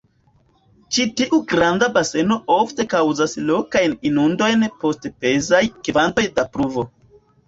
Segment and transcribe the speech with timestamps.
[0.95, 6.87] Ĉi-tiu granda baseno ofte kaŭzas lokajn inundojn post pezaj kvantoj da pluvo.